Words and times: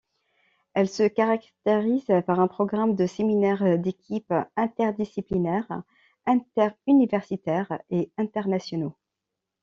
Elle 0.73 0.89
se 0.89 1.07
caractérise 1.07 2.11
par 2.25 2.39
un 2.39 2.47
programme 2.47 2.95
de 2.95 3.05
séminaires 3.05 3.77
d'équipes, 3.77 4.33
interdisciplinaires, 4.55 5.83
interuniversitaires 6.25 7.77
et 7.91 8.11
internationaux. 8.17 8.95